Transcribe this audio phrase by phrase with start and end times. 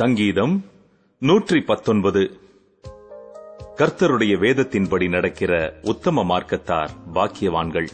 [0.00, 0.64] சங்கீதம்
[1.18, 2.40] நூற்றி பத்தொன்பது
[3.76, 7.86] கர்த்தருடைய வேதத்தின்படி நடக்கிற உத்தம மார்க்கத்தார் பாக்கியவான்கள்.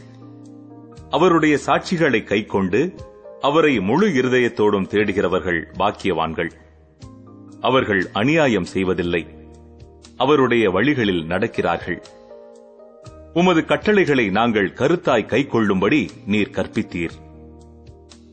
[1.09, 2.93] அவருடைய சாட்சிகளை கைக்கொண்டு
[3.41, 6.49] அவரை முழு இருதயத்தோடும் தேடுகிறவர்கள் பாக்கியவான்கள்.
[7.61, 9.27] அவர்கள் அநியாயம் செய்வதில்லை.
[10.17, 12.03] அவருடைய வழிகளில் நடக்கிறார்கள்.
[13.33, 17.43] உமது கட்டளைகளை நாங்கள் கருத்தாய் கைக்கொள்ளும்படி நீர் கற்பித்தீர்.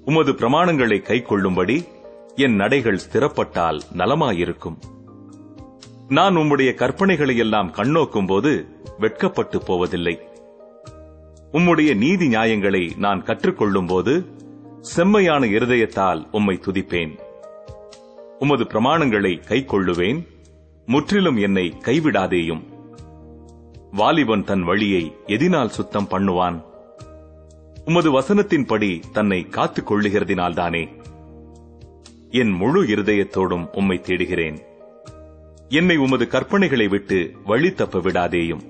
[0.05, 1.94] உமது பிரமாணங்களை கைக்கொள்ளும்படி
[2.37, 4.77] என் நடைகள் ஸ்திரப்பட்டால் நலமாயிருக்கும்.
[6.09, 8.67] நான் உம்முடைய கற்பனைகளை எல்லாம் கண்ணோக்கும் போது
[8.99, 10.21] வெட்கப்பட்டு போவதில்லை.
[11.53, 14.27] உம்முடைய நீதி நியாயங்களை நான் கற்றுக்கொள்ளும் போது
[14.81, 17.19] செம்மையான இருதயத்தால் உம்மை துதிப்பேன்.
[18.39, 20.27] உமது பிரமாணங்களை கைக்கொள்ளுவேன்
[20.87, 22.63] முற்றிலும் என்னை கைவிடாதேயும்.
[23.91, 26.65] வாலிபன் தன் வழியை எதினால் சுத்தம் பண்ணுவான்.
[27.85, 31.03] உமது வசனத்தின்படி தன்னை காத்துக் கொள்ளுகிறதினால்தானே
[32.35, 34.59] என் முழு இருதயத்தோடும் உம்மை தேடுகிறேன்.
[35.69, 38.61] என்னை உமது கற்பனைகளை விட்டு வழி தப்ப விடாதேயும்.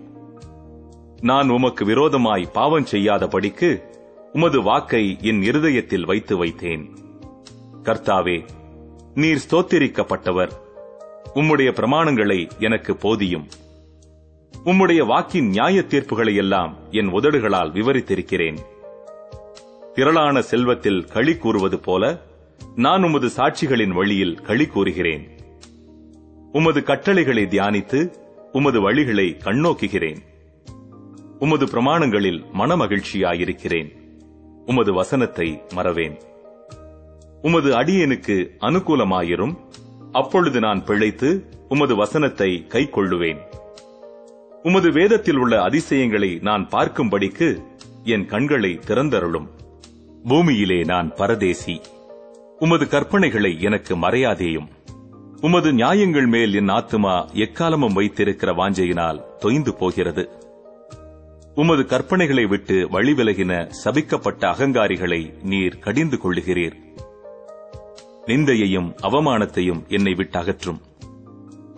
[1.21, 3.83] நான் உமக்கு விரோதமாய் பாவம் செய்யாதபடிக்கு
[4.33, 6.91] உமது வாக்கை என் இருதயத்தில் வைத்து வைத்தேன்.
[7.83, 8.45] கர்த்தாவே
[9.15, 10.51] நீர் ஸ்தோத்திரிக்கப்பட்டவர்.
[11.35, 13.47] உம்முடைய பிரமாணங்களை எனக்கு போதியும்.
[14.65, 18.59] உம்முடைய வாக்கின் நியாய தீர்ப்புகளை எல்லாம் என் உதடுகளால் விவரித்திருக்கிறேன்.
[19.95, 22.33] திரளான செல்வத்தில் களி கூறுவது போல
[22.77, 25.31] நான் உமது சாட்சிகளின் வழியில் களி கூறுகிறேன்.
[26.53, 28.15] உமது கட்டளைகளை தியானித்து
[28.53, 30.17] உமது வழிகளை கண்ணோக்குகிறேன்.
[31.39, 33.93] உமது பிரமாணங்களில் மனமகிழ்ச்சியாயிருக்கிறேன்.
[34.67, 36.19] உமது வசனத்தை மறவேன்.
[37.43, 39.57] உமது அடியனுக்கு அனுகூலமாயிரும்.
[40.13, 43.39] அப்பொழுது நான் பிழைத்து உமது வசனத்தை கைக்கொள்ளுவேன்.
[44.63, 47.63] உமது வேதத்தில் உள்ள அதிசயங்களை நான் பார்க்கும்படிக்கு
[48.05, 49.49] என் கண்களை திறந்தருளும்.
[50.29, 51.81] பூமியிலே நான் பரதேசி.
[52.59, 54.69] உமது கற்பனைகளை எனக்கு மறையாதேயும்.
[55.41, 60.29] உமது நியாயங்கள் மேல் என் ஆத்துமா எக்காலமும் வைத்திருக்கிற வாஞ்சையினால் தொய்ந்து போகிறது.
[61.55, 66.73] உமது கற்பனைகளை விட்டு வழிவிலகின சபிக்கப்பட்ட அகங்காரிகளை நீர் கடிந்து கொள்ளுகிறீர்.
[68.27, 70.81] நிந்தையையும் அவமானத்தையும் என்னை விட்டு அகற்றும்.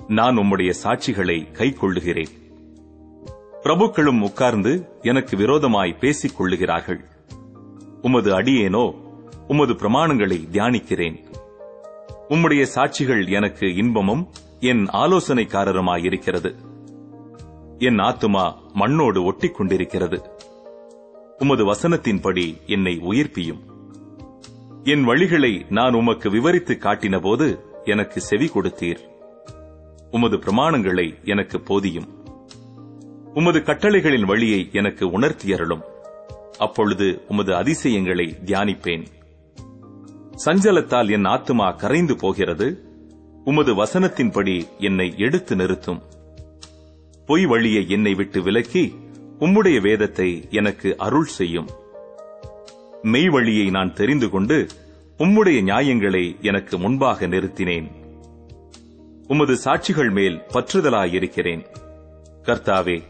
[0.08, 2.28] நான் உம்முடைய சாட்சிகளை கை கொள்ளுகிறேன்
[3.62, 7.04] பிரபுக்களும் உட்கார்ந்து எனக்கு விரோதமாய் பேசிக் கொள்ளுகிறார்கள்.
[8.02, 9.04] உமது அடியேனோ
[9.48, 11.24] உமது பிரமாணங்களை தியானிக்கிறேன்.
[12.28, 14.28] உம்முடைய சாட்சிகள் எனக்கு இன்பமும்
[14.60, 16.54] என் ஆலோசனைக்காரருமாயிருக்கிறது.
[17.78, 20.30] என் ஆத்துமா மண்ணோடு ஒட்டிக் கொண்டிருக்கிறது
[21.38, 23.60] உமது வசனத்தின்படி என்னை உயிர்ப்பியும்.
[24.82, 28.98] என் வழிகளை நான் உமக்கு விவரித்து காட்டினபோது எனக்கு செவி கொடுத்தீர்.
[30.10, 32.08] உமது பிரமாணங்களை எனக்கு போதியும்.
[33.34, 35.82] உமது கட்டளைகளின் வழியை எனக்கு உணர்த்தியருளும்.
[36.58, 39.06] அப்பொழுது உமது அதிசயங்களை தியானிப்பேன்.
[40.44, 42.84] சஞ்சலத்தால் என் ஆத்துமா கரைந்து போகிறது.
[43.44, 46.02] உமது வசனத்தின்படி என்னை எடுத்து நிறுத்தும்.
[47.26, 48.94] பொய் வழியை என்னை விட்டு விலக்கி
[49.38, 51.68] உம்முடைய வேதத்தை எனக்கு அருள் செய்யும்.
[53.02, 54.66] மெய் வழியை நான் தெரிந்து கொண்டு
[55.18, 57.90] உம்முடைய நியாயங்களை எனக்கு முன்பாக நிறுத்தினேன்.
[59.26, 61.66] உமது சாட்சிகள் மேல் பற்றுதலாயிருக்கிறேன்.
[62.42, 63.02] கர்த்தாவே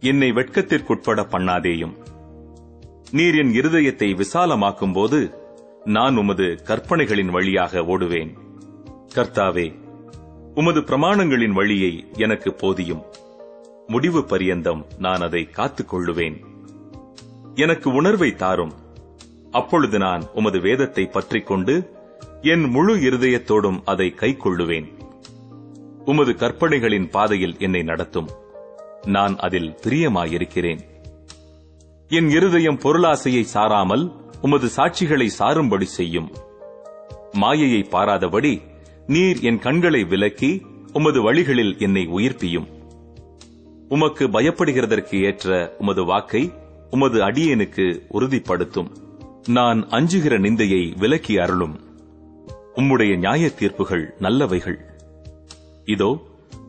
[0.00, 1.96] என்னை வெட்கத்திற்குட்பட பண்ணாதேயும்.
[3.10, 5.40] நீர் என் இருதயத்தை விசாலமாக்கும் போது
[5.84, 8.36] நான் உமது கற்பனைகளின் வழியாக ஓடுவேன்.
[9.14, 9.74] கர்த்தாவே
[10.54, 13.02] உமது பிரமாணங்களின் வழியை எனக்கு போதியும்.
[13.86, 16.44] முடிவு பரியந்தம் நான் அதை காத்துக் கொள்ளுவேன்
[17.54, 18.72] எனக்கு உணர்வை தாரும்.
[19.50, 21.90] அப்பொழுது நான் உமது வேதத்தை பற்றிக்கொண்டு
[22.42, 24.92] என் முழு இருதயத்தோடும் அதை கைக்கொள்ளுவேன்.
[26.04, 28.28] உமது கற்பனைகளின் பாதையில் என்னை நடத்தும்.
[29.06, 30.80] நான் அதில் பிரியமாயிருக்கிறேன்.
[32.08, 36.30] என் இருதயம் பொருளாசையை சாராமல் உமது சாட்சிகளை சாரும்படி செய்யும்.
[37.32, 38.60] மாயையை பாராதபடி
[39.06, 42.66] நீர் என் கண்களை விலக்கி உமது வழிகளில் என்னை உயிர்ப்பியும்.
[43.88, 46.52] உமக்கு பயப்படுகிறதற்கு ஏற்ற உமது வாக்கை
[46.90, 48.90] உமது அடியேனுக்கு உறுதிப்படுத்தும்.
[49.48, 51.80] நான் அஞ்சுகிற நிந்தையை விலக்கி அருளும்.
[52.74, 54.78] உம்முடைய நியாய தீர்ப்புகள் நல்லவைகள்.
[55.84, 56.22] இதோ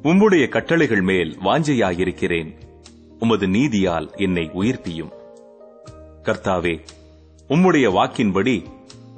[0.03, 2.55] உம்முடைய கட்டளைகள் மேல் வாஞ்சையாயிருக்கிறேன்.
[3.19, 5.11] உமது நீதியால் என்னை உயிர்ப்பியும்.
[6.23, 6.79] கர்த்தாவே
[7.53, 8.65] உம்முடைய வாக்கின்படி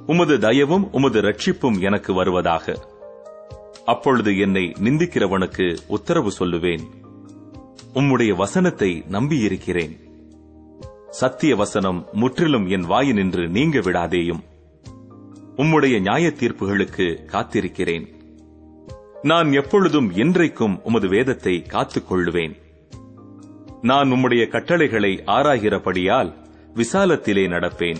[0.05, 2.79] உமது தயவும் உமது ரட்சிப்பும் எனக்கு வருவதாக.
[3.85, 6.79] அப்பொழுது என்னை நிந்திக்கிறவனுக்கு உத்தரவு சொல்லுவேன்.
[7.93, 9.99] உம்முடைய வசனத்தை நம்பியிருக்கிறேன்.
[11.09, 14.39] சத்திய வசனம் முற்றிலும் என் வாயினின்று நீங்க விடாதேயும்.
[15.57, 18.13] உம்முடைய நியாய தீர்ப்புகளுக்கு காத்திருக்கிறேன்.
[19.21, 22.55] நான் எப்பொழுதும் என்றைக்கும் உமது வேதத்தை காத்துக் கொள்ளுவேன்
[23.81, 26.33] நான் உம்முடைய கட்டளைகளை ஆராய்கிறபடியால்
[26.73, 27.97] விசாலத்திலே நடப்பேன்.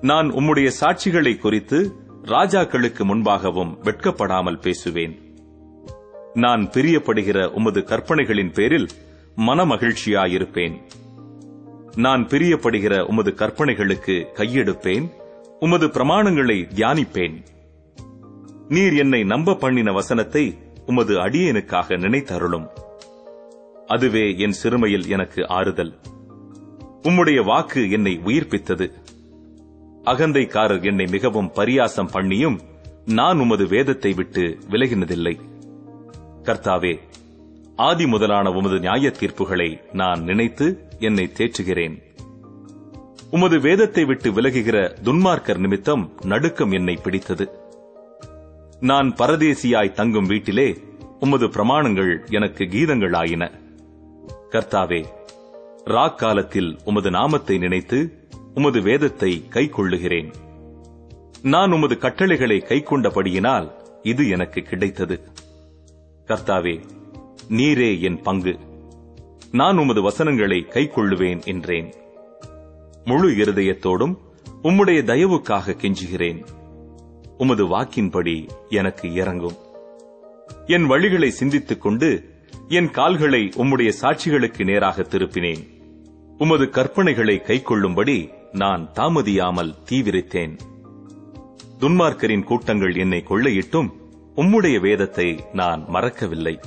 [0.00, 1.92] நான் உம்முடைய சாட்சிகளை குறித்து
[2.22, 5.38] ராஜாக்களுக்கு முன்பாகவும் வெட்கப்படாமல் பேசுவேன்.
[6.34, 8.88] நான் பிரியப்படுகிற உமது கற்பனைகளின் பேரில்
[9.36, 10.80] மனமகிழ்ச்சியாயிருப்பேன்.
[11.96, 15.10] நான் பிரியப்படுகிற உமது கற்பனைகளுக்கு கையெடுப்பேன்.
[15.60, 17.44] உமது பிரமாணங்களை தியானிப்பேன்.
[18.68, 22.66] நீர் என்னை நம்ப பண்ணின வசனத்தை உமது அடியேனுக்காக நினைத்தருளும்.
[23.86, 25.94] அதுவே என் சிறுமையில் எனக்கு ஆறுதல்.
[27.02, 28.92] உம்முடைய வாக்கு என்னை உயிர்ப்பித்தது.
[30.10, 32.58] அகந்தைக்காரர் என்னை மிகவும் பரியாசம் பண்ணியும்
[33.04, 35.40] நான் உமது வேதத்தை விட்டு விலகினதில்லை.
[36.42, 36.98] கர்த்தாவே
[37.76, 40.66] ஆதி முதலான உமது நியாய தீர்ப்புகளை நான் நினைத்து
[40.98, 42.02] என்னை தேற்றுகிறேன்.
[43.30, 47.50] உமது வேதத்தை விட்டு விலகுகிற துன்மார்க்கர் நிமித்தம் நடுக்கம் என்னை பிடித்தது.
[48.80, 50.68] நான் பரதேசியாய் தங்கும் வீட்டிலே
[51.20, 53.50] உமது பிரமாணங்கள் எனக்கு கீதங்களாயின.
[54.50, 55.04] கர்த்தாவே
[55.84, 58.19] ராக்காலத்தில் உமது நாமத்தை நினைத்து
[58.54, 60.30] உமது வேதத்தை கை கொள்ளுகிறேன்
[61.42, 63.70] நான் உமது கட்டளைகளை கை கொண்டபடியினால்
[64.02, 65.20] இது எனக்கு கிடைத்தது.
[66.26, 66.80] கர்த்தாவே
[67.48, 68.58] நீரே என் பங்கு.
[69.52, 71.92] நான் உமது வசனங்களை கைக்கொள்ளுவேன் என்றேன்.
[73.04, 74.18] முழு இருதயத்தோடும்
[74.62, 76.46] உம்முடைய தயவுக்காக கெஞ்சுகிறேன்.
[77.38, 79.56] உமது வாக்கின்படி எனக்கு இறங்கும்.
[80.66, 82.30] என் வழிகளை சிந்தித்துக் கொண்டு
[82.68, 85.78] என் கால்களை உம்முடைய சாட்சிகளுக்கு நேராக திருப்பினேன்.
[86.38, 90.58] உமது கற்பனைகளை கைக்கொள்ளும்படி நான் தாமதியாமல் தீவிரித்தேன்.
[91.78, 93.90] துன்மார்க்கரின் கூட்டங்கள் என்னை கொள்ளையிட்டும்.
[94.36, 96.60] உம்முடைய வேதத்தை நான் மறக்கவில்லை.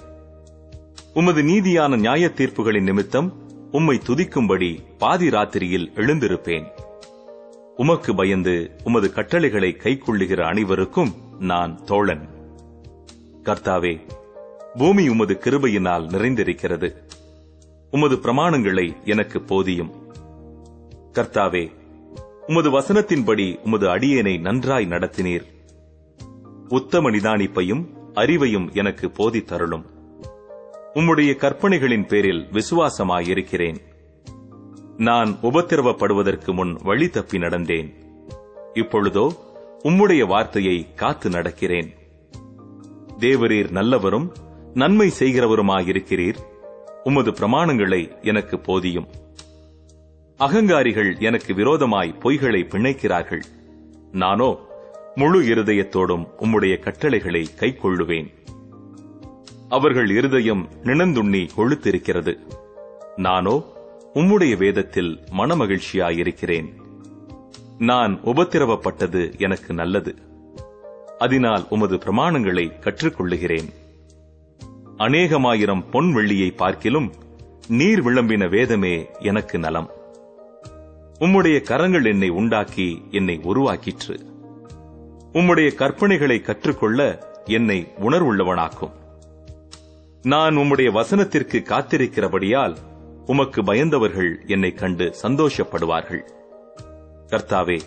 [1.13, 3.33] உமது நீதியான நியாய தீர்ப்புகளின் நிமித்தம்
[3.71, 6.65] உம்மை துதிக்கும்படி பாதி ராத்திரியில் எழுந்திருப்பேன்.
[7.75, 12.27] உமக்கு பயந்து உமது கட்டளைகளை கைக்கொள்ளுகிற அனைவருக்கும் நான் தோழன்.
[13.44, 14.00] கர்த்தாவே
[14.74, 16.95] பூமி உமது கிருபையினால் நிறைந்திருக்கிறது.
[17.91, 20.02] உமது பிரமாணங்களை எனக்கு போதியும்.
[21.13, 21.71] கர்த்தாவே
[22.48, 25.44] உமது வசனத்தின்படி உமது அடியேனை நன்றாய் நடத்தினீர்.
[26.68, 29.86] உத்தம நிதானிப்பையும் அறிவையும் எனக்கு போதித்தருளும்
[30.94, 33.75] உம்முடைய கற்பனைகளின் பேரில் விசுவாசமாயிருக்கிறேன்.
[34.98, 37.94] நான் உபத்திரவப்படுவதற்கு முன் வழி தப்பி நடந்தேன்.
[38.74, 39.33] இப்பொழுதோ
[39.83, 41.88] உம்முடைய வார்த்தையை காத்து நடக்கிறேன்.
[43.19, 44.31] தேவரீர் நல்லவரும்
[44.74, 46.36] நன்மை செய்கிறவருமாயிருக்கிறீர்.
[47.04, 49.07] உமது பிரமாணங்களை எனக்கு போதியும்.
[50.39, 53.41] அகங்காரிகள் எனக்கு விரோதமாய் பொய்களை பிணைக்கிறார்கள்.
[54.12, 54.57] நானோ
[55.15, 58.33] முழு இருதயத்தோடும் உம்முடைய கட்டளைகளை கைக்கொள்ளுவேன்.
[59.69, 62.38] அவர்கள் இருதயம் நிணந்துண்ணி கொழுத்திருக்கிறது.
[63.15, 63.63] நானோ
[64.13, 66.74] உம்முடைய வேதத்தில் மனமகிழ்ச்சியாயிருக்கிறேன்.
[67.77, 70.15] நான் உபத்திரவப்பட்டது எனக்கு நல்லது.
[71.18, 73.74] அதனால் உமது பிரமாணங்களை கற்றுக்கொள்ளுகிறேன்.
[74.97, 77.13] அநேகமாயிரம் பொன் வெள்ளியை பார்க்கிலும்
[77.68, 79.93] நீர் விளம்பின வேதமே எனக்கு நலம்.
[81.23, 84.19] உம்முடைய கரங்கள் என்னை உண்டாக்கி என்னை உருவாக்கிற்று.
[85.33, 88.91] உம்முடைய கற்பனைகளை கற்றுக்கொள்ள என்னை உணர்வுள்ளவனாக்கும்.
[90.21, 92.75] நான் உம்முடைய வசனத்திற்கு காத்திருக்கிறபடியால்
[93.25, 96.21] உமக்கு பயந்தவர்கள் என்னை கண்டு சந்தோஷப்படுவார்கள்.
[97.27, 97.79] கர்த்தாவே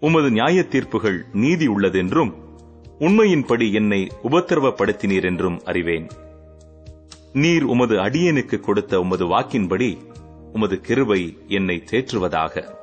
[0.00, 2.34] உமது நியாய தீர்ப்புகள் நீதி உள்ளதென்றும்
[2.98, 6.10] உண்மையின்படி என்னை உபத்திரவப்படுத்தினீர் என்றும் அறிவேன்.
[7.32, 9.98] நீர் உமது அடியனுக்கு கொடுத்த உமது வாக்கின்படி
[10.58, 12.74] உமது கிருபை என்னை தேற்றுவதாக.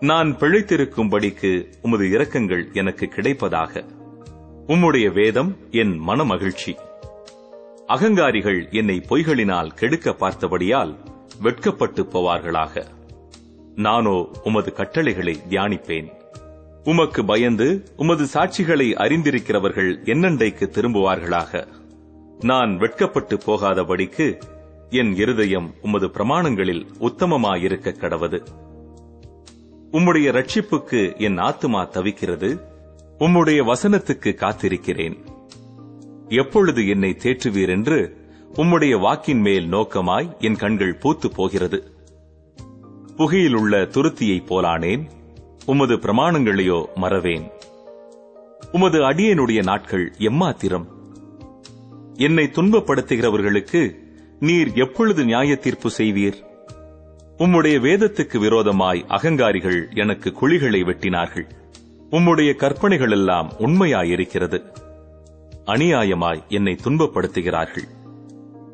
[0.00, 3.84] நான் பிழைத்திருக்கும்படிக்கு உமது இரக்கங்கள் எனக்கு கிடைப்பதாக.
[4.66, 6.76] உம்முடைய வேதம் என் மனமகிழ்ச்சி.
[7.86, 10.96] அகங்காரிகள் என்னை பொய்களினால் கெடுக்க பார்த்தபடியால்
[11.40, 12.86] வெட்கப்பட்டு போவார்களாக.
[13.74, 16.08] நானோ உமது கட்டளைகளை தியானிப்பேன்.
[16.84, 21.66] உமக்கு பயந்து உமது சாட்சிகளை அறிந்திருக்கிறவர்கள் என்னண்டைக்கு திரும்புவார்களாக.
[22.40, 24.40] நான் வெட்கப்பட்டு போகாதபடிக்கு
[24.92, 28.46] என் இருதயம் உமது பிரமாணங்களில் உத்தமமாயிருக்க கடவது.
[29.92, 32.60] உம்முடைய ரட்சிப்புக்கு என் ஆத்துமா தவிக்கிறது.
[33.18, 35.16] உம்முடைய வசனத்துக்கு காத்திருக்கிறேன்.
[36.28, 38.16] எப்பொழுது என்னை தேற்றுவீர் என்று
[38.52, 41.90] உம்முடைய வாக்கின் மேல் நோக்கமாய் என் கண்கள் பூத்து போகிறது.
[43.16, 45.06] புகையில் உள்ள துருத்தியைப் போலானேன்.
[45.66, 47.50] உமது பிரமாணங்களையோ மறவேன்.
[48.72, 50.84] உமது அடியனுடைய நாட்கள் எம்மாத்திரம்?
[52.14, 54.01] என்னை துன்பப்படுத்துகிறவர்களுக்கு
[54.42, 56.34] நீர் எப்பொழுது நியாய தீர்ப்பு செய்வீர்?
[57.38, 61.48] உம்முடைய வேதத்துக்கு விரோதமாய் அகங்காரிகள் எனக்கு குழிகளை வெட்டினார்கள்.
[62.10, 64.76] உம்முடைய கற்பனைகள் எல்லாம் உண்மையாயிருக்கிறது.
[65.66, 67.88] அநியாயமாய் என்னை துன்பப்படுத்துகிறார்கள்.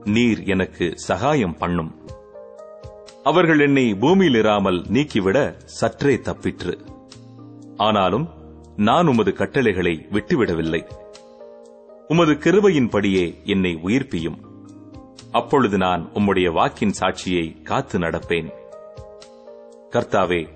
[0.04, 1.94] நீர் எனக்கு சகாயம் பண்ணும்.
[3.22, 6.78] அவர்கள் என்னை பூமியில் இராமல் நீக்கிவிட சற்றே தப்பிற்று.
[7.76, 8.28] ஆனாலும்
[8.76, 10.88] நான் உமது கட்டளைகளை விட்டுவிடவில்லை.
[12.08, 14.47] உமது கிருபையின்படியே என்னை உயிர்ப்பியும்.
[15.32, 18.50] அப்பொழுது நான் உம்முடைய வாக்கின் சாட்சியை காத்து நடப்பேன்.
[19.90, 20.48] கர்த்தாவே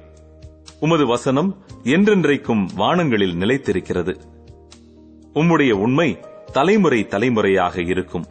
[0.80, 4.16] உமது வசனம் என்றென்றைக்கும் வானங்களில் நிலைத்திருக்கிறது.
[5.34, 6.18] உம்முடைய உண்மை
[6.52, 8.24] தலைமுறை தலைமுறையாக இருக்கும்.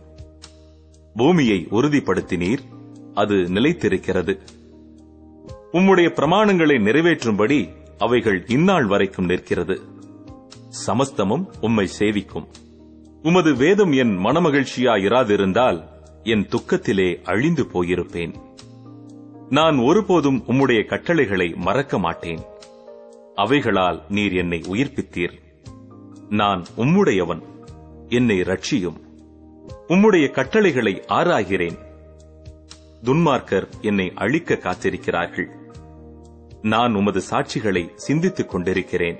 [1.15, 2.59] பூமியை உறுதிப்படுத்தினீர்
[3.13, 4.39] அது நிலைத்திருக்கிறது.
[5.71, 9.81] உம்முடைய பிரமாணங்களை நிறைவேற்றும்படி அவைகள் இந்நாள் வரைக்கும் நிற்கிறது.
[10.87, 12.47] சமஸ்தமும் உம்மை சேவிக்கும்.
[13.21, 15.90] உமது வேதம் என் மனமகிழ்ச்சியாயிராதிருந்தால்
[16.23, 18.35] என் துக்கத்திலே அழிந்து போயிருப்பேன்.
[19.49, 22.39] நான் ஒருபோதும் உம்முடைய கட்டளைகளை மறக்க மாட்டேன்.
[23.35, 25.33] அவைகளால் நீர் என்னை உயிர்ப்பித்தீர்.
[26.29, 27.41] நான் உம்முடையவன்
[28.07, 29.09] என்னை ரட்சியும்
[29.87, 31.77] உம்முடைய கட்டளைகளை ஆராகிறேன்
[33.03, 35.49] துன்மார்க்கர் என்னை அழிக்க காத்திருக்கிறார்கள்.
[36.61, 39.19] நான் உமது சாட்சிகளை சிந்தித்துக் கொண்டிருக்கிறேன்.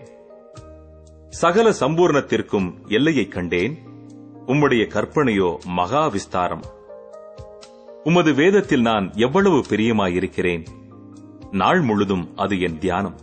[1.30, 3.78] சகல சம்பூர்ணத்திற்கும் எல்லையைக் கண்டேன்.
[4.48, 6.80] உம்முடைய கற்பனையோ மகா விஸ்தாரம்.
[8.04, 10.66] உமது வேதத்தில் நான் எவ்வளவு பிரியமாயிருக்கிறேன்.
[11.52, 13.20] நாள் முழுதும் அது என் தியானம்.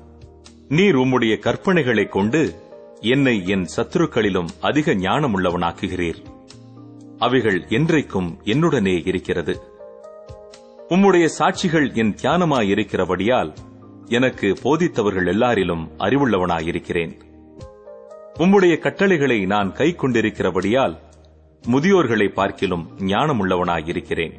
[0.68, 2.54] நீர் உம்முடைய கற்பனைகளைக் கொண்டு
[3.00, 6.24] என்னை என் சத்துருக்களிலும் அதிக ஞானமுள்ளவனாக்குகிறீர்.
[7.18, 9.60] அவைகள் என்றைக்கும் என்னுடனே இருக்கிறது.
[10.88, 13.54] உம்முடைய சாட்சிகள் என் தியானமாயிருக்கிறபடியால்
[14.04, 17.18] எனக்கு போதித்தவர்கள் எல்லாரிலும் அறிவுள்ளவனாயிருக்கிறேன்.
[18.34, 20.96] உம்முடைய கட்டளைகளை நான் கை கொண்டிருக்கிறபடியால்
[21.68, 24.32] முதியோர்களை பார்க்கிலும் ஞானமுள்ளவனாயிருக்கிறேன்.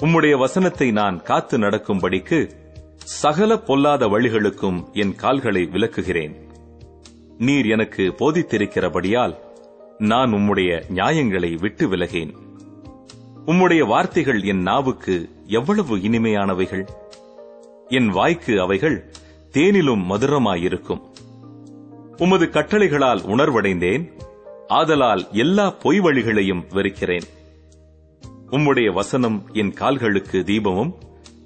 [0.00, 2.50] உம்முடைய வசனத்தை நான் காத்து நடக்கும்படிக்கு
[2.96, 6.34] சகல பொல்லாத வழிகளுக்கும் என் கால்களை விலக்குகிறேன்.
[7.38, 9.36] நீர் எனக்கு போதித்திருக்கிறபடியால்
[9.98, 12.34] நான் உம்முடைய நியாயங்களை விட்டு விலகேன்.
[13.46, 16.86] உம்முடைய வார்த்தைகள் என் நாவுக்கு எவ்வளவு இனிமையானவைகள்.
[17.88, 19.12] என் வாய்க்கு அவைகள்
[19.52, 21.00] தேனிலும் மதுரமாயிருக்கும்.
[22.16, 24.12] உமது கட்டளைகளால் உணர்வடைந்தேன்.
[24.68, 27.22] ஆதலால் எல்லா பொய் வழிகளையும் வெறுக்கிறேன்.
[28.50, 30.94] உம்முடைய வசனம் என் கால்களுக்கு தீபமும்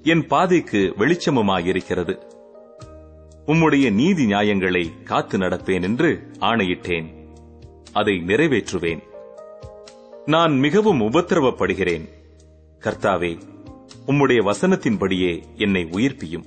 [0.02, 2.23] என் பாதைக்கு வெளிச்சமுமாயிருக்கிறது.
[3.46, 7.06] உம்முடைய நீதி நியாயங்களை காத்து நடப்பேன் என்று ஆணையிட்டேன்.
[7.92, 9.02] அதை நிறைவேற்றுவேன்.
[10.26, 12.08] நான் மிகவும் உபத்திரவப்படுகிறேன்.
[12.80, 13.40] கர்த்தாவே
[14.06, 16.44] உம்முடைய வசனத்தின்படியே என்னை உயிர்ப்பியும்.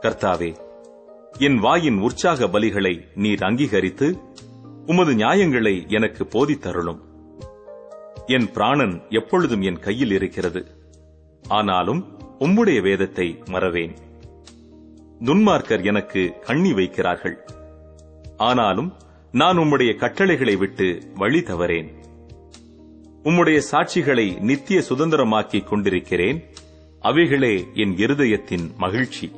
[0.00, 0.56] கர்த்தாவே
[1.38, 4.18] என் வாயின் உற்சாக பலிகளை நீர் அங்கீகரித்து
[4.86, 7.12] உமது நியாயங்களை எனக்கு போதித்தருளும்.
[8.26, 10.66] என் பிராணன் எப்பொழுதும் என் கையில் இருக்கிறது.
[11.48, 13.94] ஆனாலும் உம்முடைய வேதத்தை மறவேன்.
[15.24, 17.34] துன்மார்க்கர் எனக்கு கண்ணி வைக்கிறார்கள்.
[18.36, 18.92] ஆனாலும்
[19.32, 21.94] நான் உம்முடைய கட்டளைகளை விட்டு வழி தவறேன்.
[23.24, 26.44] உம்முடைய சாட்சிகளை நித்திய சுதந்திரமாக்கிக் கொண்டிருக்கிறேன்.
[27.00, 29.32] அவைகளே என் இருதயத்தின் மகிழ்ச்சி.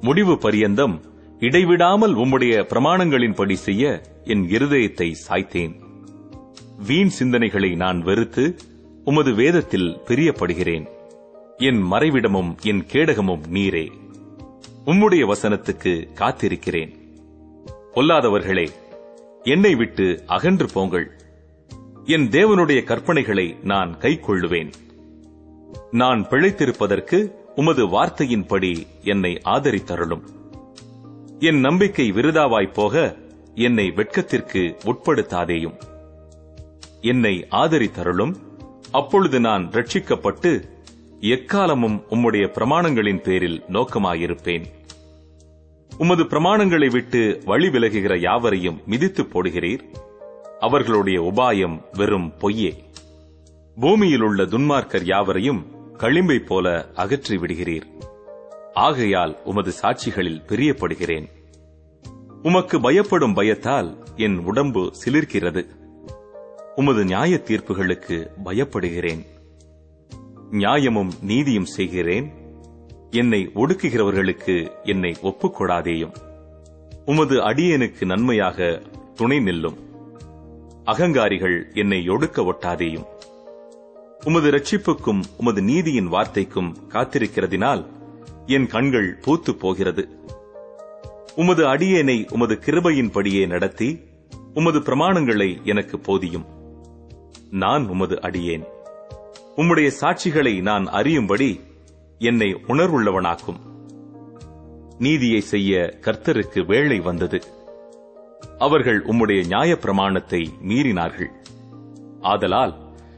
[0.00, 1.00] முடிவு பரியந்தம்
[1.40, 5.85] இடைவிடாமல் உம்முடைய பிரமாணங்களின்படி செய்ய என் இருதயத்தை சாய்த்தேன்.
[6.76, 8.56] வீண் சிந்தனைகளை நான் வெறுத்து
[9.04, 10.86] உமது வேதத்தில் பிரியப்படுகிறேன்.
[11.56, 13.88] என் மறைவிடமும் என் கேடகமும் நீரே.
[14.86, 16.94] உம்முடைய வசனத்துக்கு காத்திருக்கிறேன்.
[17.94, 18.68] பொல்லாதவர்களே
[19.42, 21.10] என்னை விட்டு அகன்று போங்கள்.
[22.04, 24.72] என் தேவனுடைய கற்பனைகளை நான் கைக்கொள்ளுவேன்.
[25.90, 30.22] நான் பிழைத்திருப்பதற்கு உமது வார்த்தையின்படி என்னை ஆதரித்தருளும்.
[31.38, 33.16] என் நம்பிக்கை விருதாவாய்ப் போக
[33.54, 35.94] என்னை வெட்கத்திற்கு உட்படுத்தாதேயும்.
[37.00, 38.34] என்னை ஆதரித்தருளும்.
[38.92, 40.68] அப்பொழுது நான் ரட்சிக்கப்பட்டு
[41.20, 44.64] எக்காலமும் உம்முடைய பிரமாணங்களின் பேரில் நோக்கமாயிருப்பேன்.
[45.98, 49.80] உமது பிரமாணங்களை விட்டு வழி விலகுகிற யாவரையும் மிதித்து போடுகிறீர்.
[50.60, 52.84] அவர்களுடைய உபாயம் வெறும் பொய்யே.
[53.80, 55.66] பூமியில் உள்ள துன்மார்க்கர் யாவரையும்
[55.98, 58.00] களிம்பை போல அகற்றி விடுகிறீர்.
[58.74, 61.28] ஆகையால் உமது சாட்சிகளில் பிரியப்படுகிறேன்.
[62.42, 65.84] உமக்கு பயப்படும் பயத்தால் என் உடம்பு சிலிர்க்கிறது.
[66.76, 69.26] உமது நியாய தீர்ப்புகளுக்கு பயப்படுகிறேன்.
[70.50, 72.32] நியாயமும் நீதியும் செய்கிறேன்.
[73.10, 76.14] என்னை ஒடுக்குகிறவர்களுக்கு என்னை ஒப்புக்கொடாதேயும்.
[77.04, 78.82] உமது அடியேனுக்கு நன்மையாக
[79.14, 79.76] துணை நில்லும்.
[80.84, 83.04] அகங்காரிகள் என்னை ஒடுக்க ஒட்டாதேயும்.
[84.24, 87.86] உமது ரட்சிப்புக்கும் உமது நீதியின் வார்த்தைக்கும் காத்திருக்கிறதினால்
[88.46, 90.08] என் கண்கள் பூத்து போகிறது.
[91.36, 94.00] உமது அடியேனை உமது கிருபையின்படியே நடத்தி
[94.54, 96.54] உமது பிரமாணங்களை எனக்கு போதியும்.
[97.50, 98.64] நான் உமது அடியேன்.
[99.56, 101.60] உம்முடைய சாட்சிகளை நான் அறியும்படி
[102.18, 103.58] என்னை உணர்வுள்ளவனாக்கும்.
[104.98, 107.42] நீதியை செய்ய கர்த்தருக்கு வேளை வந்தது.
[108.58, 111.28] அவர்கள் உம்முடைய நியாய பிரமாணத்தை மீறினார்கள்.
[112.20, 112.74] ஆதலால்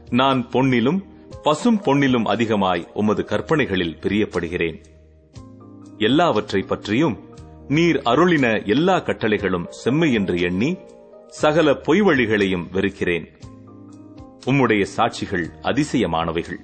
[0.09, 1.03] நான் பொன்னிலும்
[1.43, 4.83] பசும் பொன்னிலும் அதிகமாய் உமது கற்பனைகளில் பிரியப்படுகிறேன்.
[5.97, 7.17] எல்லாவற்றை பற்றியும்
[7.67, 10.77] நீர் அருளின எல்லா கட்டளைகளும் செம்மை என்று எண்ணி
[11.27, 13.27] சகல பொய் வழிகளையும் வெறுக்கிறேன்.
[14.45, 16.59] உம்முடைய சாட்சிகள் அதிசயமானவைகள்.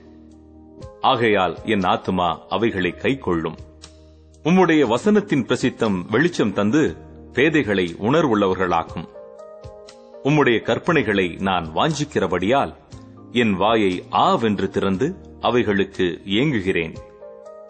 [1.01, 3.57] ஆகையால் என் ஆத்துமா அவைகளை கைக்கொள்ளும்.
[4.43, 6.95] உம்முடைய வசனத்தின் பிரசித்தம் வெளிச்சம் தந்து
[7.33, 9.07] பேதைகளை உணர்வுள்ளவர்களாக்கும்.
[10.23, 12.75] உம்முடைய கற்பனைகளை நான் வாஞ்சிக்கிறபடியால்
[13.31, 16.95] என் வாயை ஆவென்று திறந்து அவைகளுக்கு ஏங்குகிறேன்.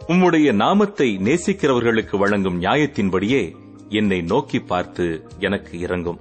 [0.08, 3.56] உம்முடைய நாமத்தை நேசிக்கிறவர்களுக்கு வழங்கும் நியாயத்தின்படியே
[3.90, 6.20] என்னை நோக்கி பார்த்து எனக்கு இறங்கும்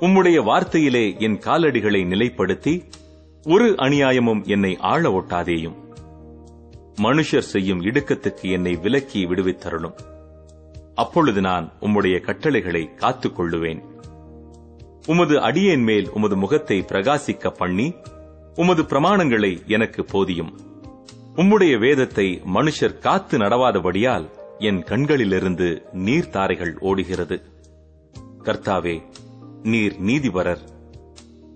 [0.00, 2.82] உம்முடைய வார்த்தையிலே என் காலடிகளை நிலைப்படுத்தி
[3.44, 5.74] ஒரு அநியாயமும் என்னை ஆள ஒட்டாதேயும்.
[7.02, 9.94] மனுஷர் செய்யும் இடுக்கத்துக்கு என்னை விலக்கி விடுவித்தருளும்.
[10.94, 13.82] அப்பொழுது நான் உம்முடைய கட்டளைகளை காத்துக் கொள்ளுவேன்
[15.06, 17.94] உமது அடியேன் மேல் உமது முகத்தை பிரகாசிக்க பண்ணி
[18.54, 20.52] உமது பிரமாணங்களை எனக்கு போதியும்.
[21.36, 27.42] உம்முடைய வேதத்தை மனுஷர் காத்து நடவாதபடியால் என் கண்களிலிருந்து நீர்த்தாரைகள் ஓடுகிறது.
[28.44, 29.02] கர்த்தாவே
[29.64, 30.58] நீர் நீதிபரர்.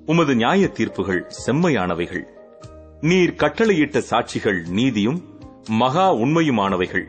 [0.07, 2.25] உமது நியாய தீர்ப்புகள் செம்மையானவைகள்.
[3.01, 5.23] நீர் கட்டளையிட்ட சாட்சிகள் நீதியும்
[5.69, 7.05] மகா உண்மையுமானவைகள்.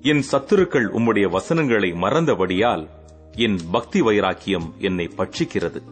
[0.00, 2.88] என் சத்துருக்கள் உம்முடைய வசனங்களை மறந்தபடியால்
[3.32, 5.82] என் பக்தி வைராக்கியம் என்னை பட்சிக்கிறது.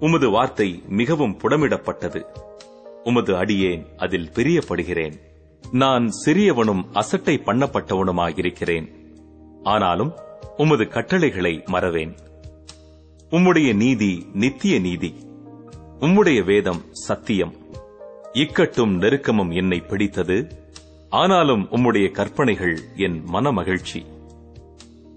[0.00, 2.24] உமது வார்த்தை மிகவும் புடமிடப்பட்டது.
[3.04, 5.14] உமது அடியேன் அதில் பிரியப்படுகிறேன்.
[5.72, 8.92] நான் சிறியவனும் அசட்டை பண்ணப்பட்டவனுமாயிருக்கிறேன்.
[9.62, 10.12] ஆனாலும்
[10.56, 12.14] உமது கட்டளைகளை மறவேன்.
[13.32, 15.14] உம்முடைய நீதி நித்திய நீதி.
[16.00, 17.54] உம்முடைய வேதம் சத்தியம்.
[18.32, 20.48] இக்கட்டும் நெருக்கமும் என்னை பிடித்தது.
[21.08, 24.06] ஆனாலும் உம்முடைய கற்பனைகள் என் மனமகிழ்ச்சி.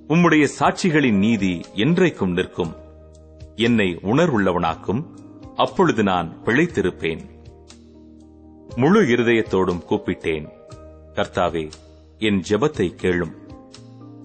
[0.08, 2.76] உம்முடைய சாட்சிகளின் நீதி என்றைக்கும் நிற்கும்.
[3.56, 5.06] என்னை உணர்வுள்ளவனாக்கும்.
[5.56, 7.22] அப்பொழுது நான் பிழைத்திருப்பேன்.
[8.76, 10.50] முழு இருதயத்தோடும் கூப்பிட்டேன்.
[11.14, 11.72] கர்த்தாவே
[12.18, 13.34] என் ஜெபத்தை கேளும்.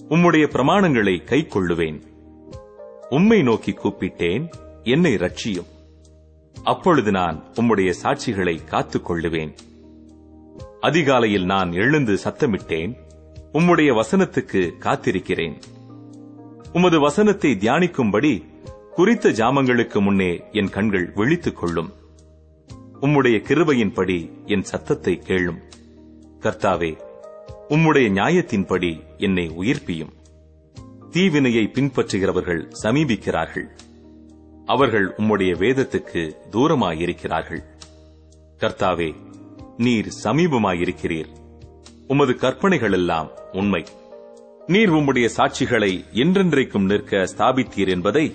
[0.08, 2.08] உம்முடைய பிரமாணங்களை கைக்கொள்ளுவேன்.
[3.10, 4.44] உம்மை நோக்கி கூப்பிட்டேன்
[4.84, 5.70] என்னை ரட்சியும்
[6.62, 9.52] அப்பொழுது நான் உம்முடைய சாட்சிகளை காத்துக் கொள்ளுவேன்
[10.80, 12.92] அதிகாலையில் நான் எழுந்து சத்தமிட்டேன்
[13.52, 15.56] உம்முடைய வசனத்துக்கு காத்திருக்கிறேன்.
[16.72, 18.44] உமது வசனத்தை தியானிக்கும்படி
[18.90, 21.90] குறித்த ஜாமங்களுக்கு முன்னே என் கண்கள் விழித்துக் கொள்ளும்
[23.00, 25.60] உம்முடைய கிருபையின்படி என் சத்தத்தை கேளும்.
[26.40, 26.92] கர்த்தாவே
[27.68, 30.18] உம்முடைய நியாயத்தின்படி என்னை உயிர்ப்பியும்.
[31.10, 33.66] தீவினையை பின்பற்றுகிறவர்கள் சமீபிக்கிறார்கள்.
[34.66, 37.62] அவர்கள் உம்முடைய வேதத்துக்கு தூரமாயிருக்கிறார்கள்.
[38.58, 39.14] கர்த்தாவே
[39.76, 41.28] நீர் சமீபமாயிருக்கிறீர்.
[42.08, 43.84] உமது கற்பனைகள் எல்லாம் உண்மை.
[44.66, 48.34] நீர் உம்முடைய சாட்சிகளை என்றென்றைக்கும் நிற்க ஸ்தாபித்தீர் என்பதை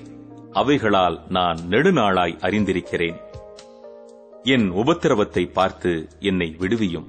[0.51, 3.15] அவைகளால் நான் நெடுநாளாய் அறிந்திருக்கிறேன்.
[4.43, 7.07] என் உபத்திரவத்தை பார்த்து என்னை விடுவியும்.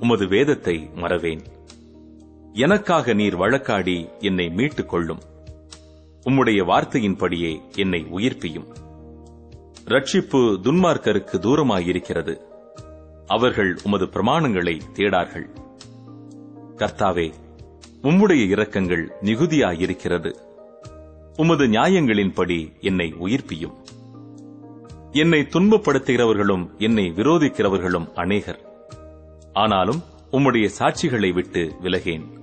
[0.00, 1.42] உமது வேதத்தை மறவேன்.
[2.52, 5.18] எனக்காக நீர் வழக்காடி என்னை மீட்டுக் கொள்ளும்
[6.24, 8.66] உம்முடைய வார்த்தையின்படியே என்னை உயிர்ப்பியும்.
[9.84, 12.40] ரட்சிப்பு துன்மார்க்கருக்கு தூரமாயிருக்கிறது.
[13.26, 15.48] அவர்கள் உமது பிரமாணங்களை தேடார்கள்.
[16.76, 17.32] கர்த்தாவே
[18.02, 20.34] உம்முடைய இரக்கங்கள் மிகுதியாயிருக்கிறது.
[21.36, 23.74] உமது நியாயங்களின்படி என்னை உயிர்ப்பியும்.
[25.10, 28.60] என்னை துன்பப்படுத்துகிறவர்களும் என்னை விரோதிக்கிறவர்களும் அநேகர்.
[29.52, 32.38] ஆனாலும் உம்முடைய சாட்சிகளை விட்டு விலகேன்.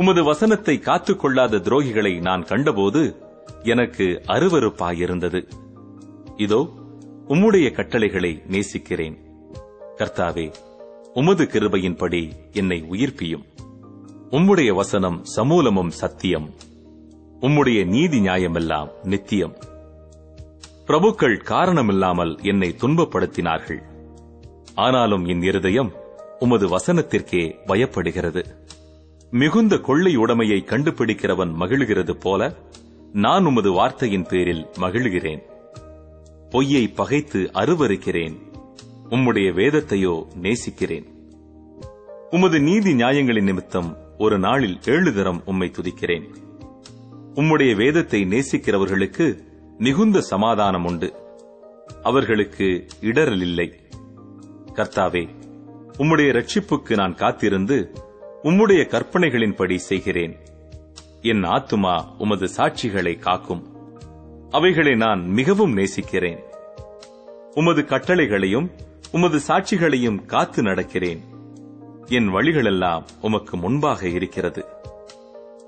[0.00, 3.16] உமது வசனத்தை காத்துக் கொள்ளாத துரோகிகளை நான் கண்டபோது
[3.62, 5.48] எனக்கு அருவருப்பாயிருந்தது.
[6.36, 6.68] இதோ
[7.28, 9.16] உம்முடைய கட்டளைகளை நேசிக்கிறேன்.
[9.96, 10.52] கர்த்தாவே
[11.14, 13.44] உமது கிருபையின்படி என்னை உயிர்ப்பியும்.
[14.30, 16.50] உம்முடைய வசனம் சமூலமும் சத்தியம்.
[17.40, 19.56] உம்முடைய நீதி நியாயமெல்லாம் நித்தியம்.
[20.86, 23.82] பிரபுக்கள் காரணமில்லாமல் என்னை துன்பப்படுத்தினார்கள்.
[24.74, 25.92] ஆனாலும் என் இருதயம்
[26.38, 28.44] உமது வசனத்திற்கே பயப்படுகிறது.
[29.30, 32.54] மிகுந்த கொள்ளை உடைமையை கண்டுபிடிக்கிறவன் மகிழ்கிறது போல
[33.12, 35.42] நான் உமது வார்த்தையின் பேரில் மகிழ்கிறேன்.
[36.50, 38.36] பொய்யை பகைத்து அருவருக்கிறேன்.
[39.08, 41.06] உம்முடைய வேதத்தையோ நேசிக்கிறேன்.
[42.30, 46.34] உமது நீதி நியாயங்களின் நிமித்தம் ஒரு நாளில் ஏழு தரம் உம்மை துதிக்கிறேன்.
[47.34, 49.38] உம்முடைய வேதத்தை நேசிக்கிறவர்களுக்கு
[49.78, 51.14] மிகுந்த சமாதானம் உண்டு.
[52.02, 53.72] அவர்களுக்கு இடரல் இல்லை.
[54.74, 55.28] கர்த்தாவே
[55.98, 57.92] உம்முடைய ரட்சிப்புக்கு நான் காத்திருந்து
[58.42, 60.36] உம்முடைய கற்பனைகளின்படி செய்கிறேன்.
[61.22, 63.66] என் ஆத்துமா உமது சாட்சிகளை காக்கும்.
[64.50, 66.38] அவைகளை நான் மிகவும் நேசிக்கிறேன்.
[67.54, 68.70] உமது கட்டளைகளையும்
[69.12, 71.18] உமது சாட்சிகளையும் காத்து நடக்கிறேன்.
[72.06, 74.64] என் வழிகளெல்லாம் உமக்கு முன்பாக இருக்கிறது.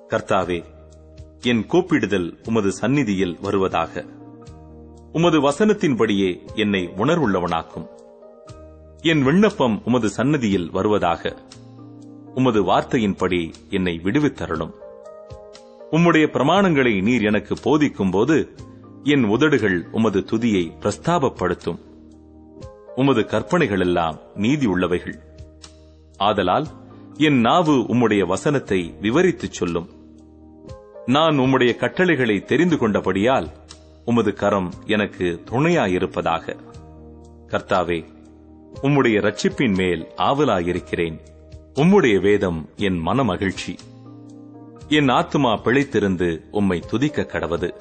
[0.08, 0.64] கர்த்தாவே
[1.40, 4.04] என் கூப்பிடுதல் உமது சந்நிதியில் வருவதாக.
[5.12, 7.88] உமது வசனத்தின்படியே என்னை உணர்வுள்ளவனாக்கும்.
[9.02, 11.36] என் விண்ணப்பம் உமது சன்னதியில் வருவதாக.
[12.34, 14.80] உமது வார்த்தையின்படி என்னை விடுவித்தரணும்
[15.90, 18.50] உம்முடைய பிரமாணங்களை நீர் எனக்கு போதிக்கும் போது
[19.02, 21.78] என் உதடுகள் உமது துதியை பிரஸ்தாபப்படுத்தும்.
[22.94, 25.14] உமது கற்பனைகள் எல்லாம் நீதி உள்ளவைகள்.
[26.16, 26.66] ஆதலால்
[27.16, 29.90] என் நாவு உம்முடைய வசனத்தை விவரித்துச் சொல்லும்.
[31.06, 33.48] நான் உம்முடைய கட்டளைகளை தெரிந்து கொண்டபடியால்
[34.04, 36.56] உமது கரம் எனக்கு துணையாயிருப்பதாக.
[37.48, 38.04] கர்த்தாவே
[38.82, 41.18] உம்முடைய ரட்சிப்பின் மேல் ஆவலாயிருக்கிறேன்.
[41.74, 43.76] உம்முடைய வேதம் என் மனமகிழ்ச்சி.
[44.88, 47.74] என் ஆத்துமா பிழைத்திருந்து உம்மை துதிக்க கடவது.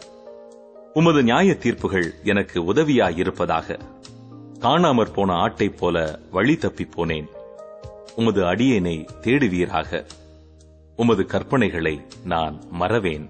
[0.94, 3.80] உமது நியாய தீர்ப்புகள் எனக்கு உதவியாயிருப்பதாக.
[4.60, 7.28] காணாமற் போன ஆட்டைப் போல வழி தப்பிப் போனேன்.
[8.16, 10.06] உமது அடியேனை தேடுவீராக.
[10.96, 13.30] உமது கற்பனைகளை நான் மறவேன்.